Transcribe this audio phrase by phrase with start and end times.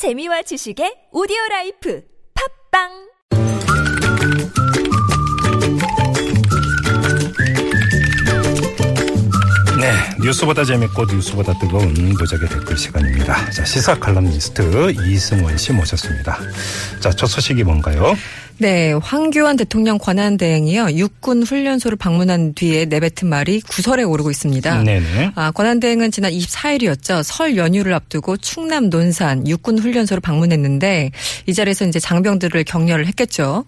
[0.00, 2.00] 재미와 지식의 오디오 라이프
[2.72, 2.88] 팝빵
[9.78, 9.92] 네,
[10.24, 13.50] 뉴스보다 재밌고 뉴스보다 뜨거운 무적의 댓글 시간입니다.
[13.50, 16.38] 자, 시사 칼럼니스트 이승원 씨 모셨습니다.
[17.00, 18.14] 자, 첫 소식이 뭔가요?
[18.60, 24.82] 네, 황교안 대통령 권한대행이요 육군 훈련소를 방문한 뒤에 내뱉은 말이 구설에 오르고 있습니다.
[24.82, 25.32] 네네.
[25.34, 27.22] 아, 권한대행은 지난 24일이었죠.
[27.22, 31.10] 설 연휴를 앞두고 충남 논산 육군 훈련소를 방문했는데
[31.46, 33.64] 이 자리에서 이제 장병들을 격려를 했겠죠.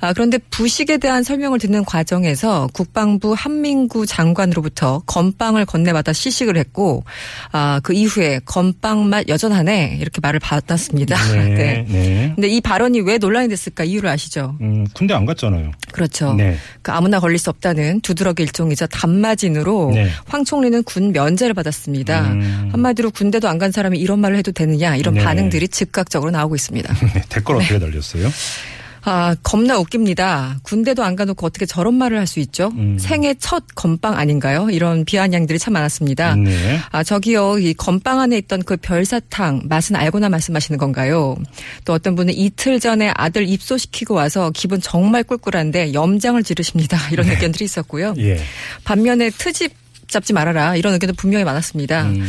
[0.00, 7.02] 아, 그런데 부식에 대한 설명을 듣는 과정에서 국방부 한민구 장관으로부터 건빵을 건네받아 시식을 했고
[7.50, 11.16] 아, 그 이후에 건빵 맛 여전하네 이렇게 말을 받았습니다.
[11.32, 12.32] 네, 네.
[12.34, 14.33] 근데 이 발언이 왜 논란이 됐을까 이유를 아시죠?
[14.60, 15.72] 음, 군대 안 갔잖아요.
[15.92, 16.34] 그렇죠.
[16.34, 16.56] 네.
[16.82, 20.08] 그 아무나 걸릴 수 없다는 두드러기 일종이자 단마진으로 네.
[20.26, 22.32] 황 총리는 군 면제를 받았습니다.
[22.32, 22.68] 음.
[22.72, 25.22] 한마디로 군대도 안 간 사람이 이런 말을 해도 되느냐 이런 네.
[25.22, 26.92] 반응들이 즉각적으로 나오고 있습니다.
[27.14, 28.28] 네, 댓글 어떻게 달렸어요?
[29.04, 30.58] 아 겁나 웃깁니다.
[30.62, 32.72] 군대도 안 가놓고 어떻게 저런 말을 할 수 있죠?
[32.76, 32.96] 음.
[32.98, 34.70] 생애 첫 건빵 아닌가요?
[34.70, 36.36] 이런 비아냥들이 참 많았습니다.
[36.36, 36.78] 네.
[36.90, 41.36] 아, 저기요, 이 건빵 안에 있던 그 별사탕 맛은 알고나 말씀하시는 건가요?
[41.84, 46.96] 또 어떤 분은 이틀 전에 아들 입소시키고 와서 기분 정말 꿀꿀한데 염장을 지르십니다.
[47.12, 48.14] 이런 의견들이 있었고요.
[48.18, 48.40] 예.
[48.84, 49.72] 반면에 트집
[50.08, 50.76] 잡지 말아라.
[50.76, 52.04] 이런 의견도 분명히 많았습니다.
[52.04, 52.24] 음.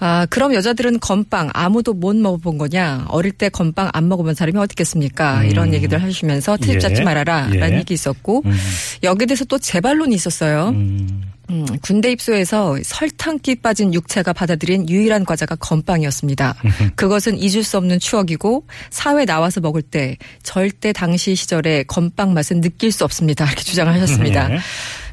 [0.00, 3.06] 아, 그럼 여자들은 건빵 아무도 못 먹어본 거냐?
[3.08, 5.40] 어릴 때 건빵 안 먹어본 사람이 어딨겠습니까?
[5.40, 5.46] 음.
[5.46, 6.78] 이런 얘기들 하시면서 트집 예.
[6.78, 7.50] 잡지 말아라.
[7.52, 7.58] 예.
[7.58, 8.56] 라는 얘기 있었고, 음.
[9.02, 10.68] 여기에 대해서 또 재반론이 있었어요.
[10.70, 11.22] 음.
[11.50, 16.54] 음, 군대 입소에서 설탕기 빠진 육체가 받아들인 유일한 과자가 건빵이었습니다.
[16.94, 22.92] 그것은 잊을 수 없는 추억이고 사회 나와서 먹을 때 절대 당시 시절의 건빵 맛은 느낄
[22.92, 23.46] 수 없습니다.
[23.46, 24.48] 이렇게 주장을 하셨습니다.
[24.48, 24.58] 네.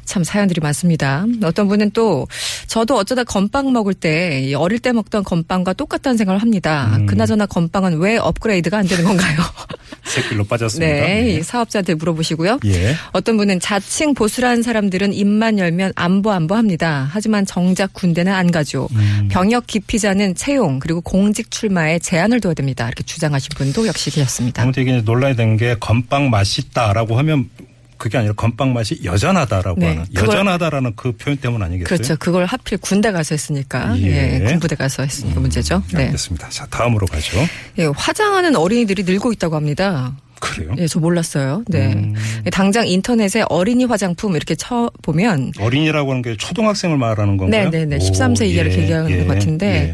[0.04, 1.26] 참 사연들이 많습니다.
[1.42, 2.28] 어떤 분은 또
[2.66, 6.96] 저도 어쩌다 건빵 먹을 때 어릴 때 먹던 건빵과 똑같다는 생각을 합니다.
[6.98, 7.06] 음.
[7.06, 9.38] 그나저나 건빵은 왜 업그레이드가 안 되는 건가요?
[10.04, 10.92] 새길로 빠졌습니다.
[10.92, 12.60] 네, 이 사업자한테 물어보시고요.
[12.66, 12.94] 예.
[13.12, 17.08] 어떤 분은 자칭 보수라는 사람들은 입만 열면 안보 안보 합니다.
[17.10, 18.88] 하지만 정작 군대는 안 가죠.
[18.92, 19.28] 음.
[19.30, 22.86] 병역 기피자는 채용 그리고 공직 출마에 제한을 둬야 됩니다.
[22.86, 24.62] 이렇게 주장하신 분도 역시 계셨습니다.
[24.62, 27.48] 아무튼 이게 논란이 된 게 건빵 맛있다라고 하면
[27.98, 31.86] 그게 아니라 건빵 맛이 여전하다라고 네, 하는 여전하다라는 그 표현 때문 아니겠어요?
[31.86, 32.16] 그렇죠.
[32.16, 34.40] 그걸 하필 군대 가서 했으니까 예.
[34.40, 35.82] 예, 군부대 가서 했으니까 문제죠.
[35.92, 36.06] 네.
[36.06, 36.48] 알겠습니다.
[36.50, 37.38] 자, 다음으로 가죠.
[37.78, 40.14] 예, 화장하는 어린이들이 늘고 있다고 합니다.
[40.40, 40.74] 그래요?
[40.78, 41.64] 예, 저 몰랐어요.
[41.68, 41.94] 네.
[41.94, 42.14] 음.
[42.52, 47.70] 당장 인터넷에 어린이 화장품 이렇게 쳐 보면 어린이라고 하는 게 초등학생을 말하는 건가요?
[47.70, 47.96] 네 네네.
[47.96, 49.92] 오, 13세 이하 이렇게 예, 얘기하는 예, 것 같은데 예.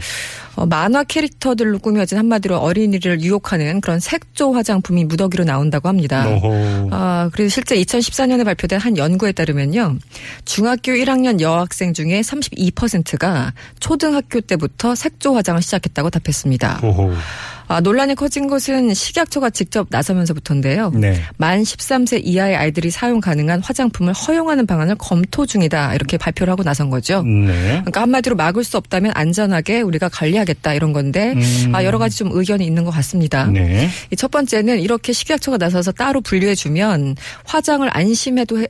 [0.54, 6.24] 어, 만화 캐릭터들로 꾸며진 한마디로 어린이를 유혹하는 그런 색조 화장품이 무더기로 나온다고 합니다.
[6.90, 9.96] 아, 그래서 실제 2014년에 발표된 한 연구에 따르면요.
[10.44, 16.80] 중학교 1학년 여학생 중에 32%가 초등학교 때부터 색조 화장을 시작했다고 답했습니다.
[16.82, 17.12] 오호.
[17.72, 20.90] 아, 논란이 커진 것은 식약처가 직접 나서면서부터인데요.
[20.94, 21.20] 네.
[21.36, 25.94] 만 13세 이하의 아이들이 사용 가능한 화장품을 허용하는 방안을 검토 중이다.
[25.94, 27.22] 이렇게 발표를 하고 나선 거죠.
[27.22, 27.46] 네.
[27.80, 31.72] 그러니까 한마디로 막을 수 없다면 안전하게 우리가 관리하겠다 이런 건데 음.
[31.74, 33.46] 아, 여러 가지 좀 의견이 있는 것 같습니다.
[33.46, 33.88] 네.
[34.12, 38.68] 이첫 번째는 이렇게 식약처가 나서서 따로 분류해 주면 화장을 안심해도 해-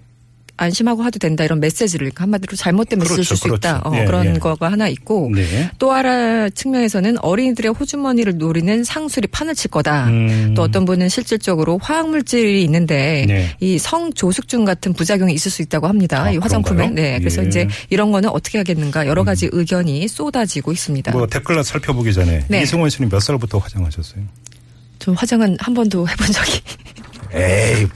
[0.57, 3.89] 안심하고 해도 된다 이런 메시지를 한마디로 잘못된 메시지를 그렇죠, 줄수 있다 그렇죠.
[3.89, 4.39] 어, 예, 그런 예.
[4.39, 5.71] 거가 하나 있고 네.
[5.79, 10.09] 또 하나 측면에서는 어린이들의 호주머니를 노리는 상술이 판을 칠 거다.
[10.09, 10.55] 음.
[10.55, 13.57] 또 어떤 분은 실질적으로 화학물질이 있는데 네.
[13.61, 16.25] 이 성조숙증 같은 부작용이 있을 수 있다고 합니다.
[16.25, 16.77] 아, 이 화장품에.
[16.77, 16.95] 그런가요?
[16.95, 17.19] 네.
[17.19, 17.49] 그래서 예.
[17.49, 21.13] 이제 이런 거는 어떻게 하겠는가 여러 가지 의견이 쏟아지고 있습니다.
[21.13, 22.63] 뭐 댓글로 살펴보기 전에 네.
[22.63, 24.23] 이승원 씨는 몇 살부터 화장하셨어요?
[24.99, 26.61] 저 화장은 한 번도 해본 적이
[27.35, 27.89] 에이.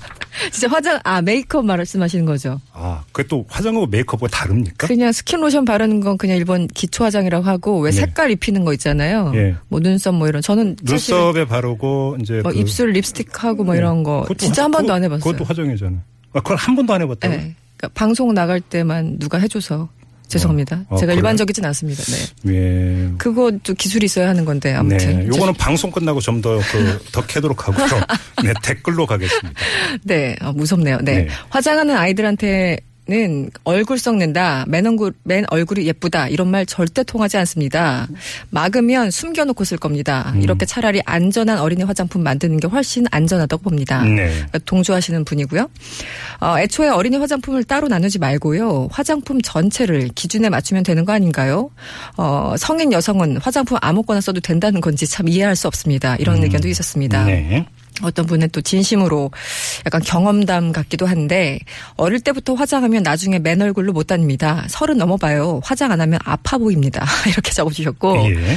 [0.50, 2.60] 진짜 화장 아 메이크업 말씀하시는 거죠?
[2.72, 4.86] 아, 그게 또 화장하고 메이크업과 다릅니까?
[4.86, 7.96] 그냥 스킨 로션 바르는 건 그냥 일본 기초 화장이라고 하고 왜 네.
[7.96, 9.32] 색깔 입히는 거 있잖아요.
[9.34, 9.54] 예.
[9.68, 14.02] 뭐 눈썹 뭐 이런 저는 눈썹에 바르고 이제 뭐 그- 입술 립스틱 하고 뭐 이런
[14.02, 15.24] 거 진짜 화- 한 번도 안 해봤어요.
[15.32, 16.00] 그것도 화장이잖아요.
[16.32, 17.34] 아, 그걸 한 번도 안 해봤다고?
[17.34, 17.54] 네.
[17.76, 19.88] 그러니까 방송 나갈 때만 누가 해줘서
[20.28, 20.84] 죄송합니다.
[20.88, 21.16] 어, 제가 그래요?
[21.18, 22.02] 일반적이진 않습니다.
[22.42, 22.52] 네.
[22.52, 23.10] 예.
[23.18, 25.26] 그것도 기술이 있어야 하는 건데 아무튼 네.
[25.28, 28.00] 요거는 방송 끝나고 좀 더 그더 캐도록 하고요.
[28.44, 29.60] 네, 댓글로 가겠습니다.
[30.04, 30.98] 네, 어, 무섭네요.
[31.02, 31.22] 네.
[31.24, 31.28] 네.
[31.48, 38.08] 화장하는 아이들한테 는 얼굴 썩는다, 맨 얼굴, 맨 얼굴이 예쁘다, 이런 말 절대 통하지 않습니다.
[38.50, 40.32] 막으면 숨겨놓고 쓸 겁니다.
[40.34, 40.42] 음.
[40.42, 44.02] 이렇게 차라리 안전한 어린이 화장품 만드는 게 훨씬 안전하다고 봅니다.
[44.02, 44.26] 네.
[44.26, 45.70] 그러니까 동조하시는 분이고요.
[46.40, 48.88] 어, 애초에 어린이 화장품을 따로 나누지 말고요.
[48.90, 51.70] 화장품 전체를 기준에 맞추면 되는 거 아닌가요?
[52.16, 56.16] 어, 성인 여성은 화장품 아무거나 써도 된다는 건지 참 이해할 수 없습니다.
[56.16, 57.24] 이런 의견도 있었습니다.
[57.24, 57.66] 네.
[58.02, 59.30] 어떤 분은 또 진심으로
[59.86, 61.58] 약간 경험담 같기도 한데
[61.96, 64.64] 어릴 때부터 화장하면 나중에 맨 얼굴로 못 다닙니다.
[64.68, 65.60] 서른 넘어봐요.
[65.64, 67.06] 화장 안 하면 아파 보입니다.
[67.26, 68.56] 이렇게 적어주셨고 예.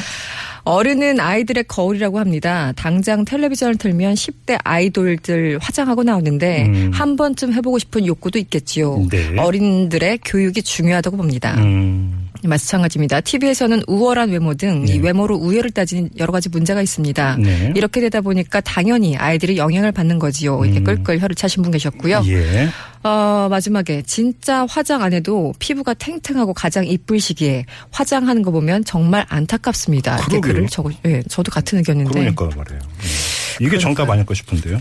[0.63, 2.73] 어른은 아이들의 거울이라고 합니다.
[2.75, 6.91] 당장 텔레비전을 틀면 10대 아이돌들 화장하고 나오는데 음.
[6.93, 9.07] 한 번쯤 해보고 싶은 욕구도 있겠지요.
[9.09, 9.37] 네.
[9.37, 11.55] 어린들의 교육이 중요하다고 봅니다.
[11.57, 12.28] 음.
[12.43, 13.21] 마찬가지입니다.
[13.21, 14.99] TV에서는 우월한 외모 등이 네.
[14.99, 17.37] 외모로 우열을 따지는 여러 가지 문제가 있습니다.
[17.37, 17.73] 네.
[17.75, 20.63] 이렇게 되다 보니까 당연히 아이들이 영향을 받는 거지요.
[20.63, 20.83] 이렇게 음.
[20.83, 22.23] 끌끌 혀를 차신 분 계셨고요.
[22.27, 22.69] 예.
[23.03, 29.25] 어, 마지막에 진짜 화장 안 해도 피부가 탱탱하고 가장 이쁠 시기에 화장하는 거 보면 정말
[29.29, 30.17] 안타깝습니다.
[30.17, 30.53] 이렇게 그러게요.
[30.53, 32.11] 글을 적어, 예, 저도 같은 의견인데.
[32.11, 32.81] 그러니까 말이에요.
[32.81, 33.38] 예.
[33.59, 34.79] 이게 정답 아닐까 싶은데요.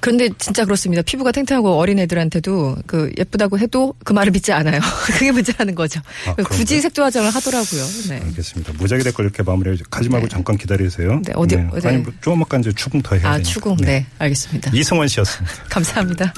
[0.00, 1.02] 그런데 진짜 그렇습니다.
[1.02, 4.80] 피부가 탱탱하고 어린 애들한테도 그 예쁘다고 해도 그 말을 믿지 않아요.
[5.04, 6.00] 그게 문제라는 거죠.
[6.26, 6.34] 아?
[6.36, 7.84] 굳이 색조 화장을 하더라고요.
[8.08, 8.20] 네.
[8.24, 8.72] 알겠습니다.
[8.78, 10.30] 무작위 댓글 이렇게 마무리 가지 말고 네.
[10.32, 11.20] 잠깐 기다리세요.
[11.26, 13.50] 네, 어디- 어디- 아니, 뭐 조금만 이제 추궁 더 해야 아, 되니까.
[13.50, 13.76] 추궁.
[13.76, 14.70] 네, 알겠습니다.
[14.72, 15.54] 이승원 씨였습니다.
[15.68, 16.32] 감사합니다.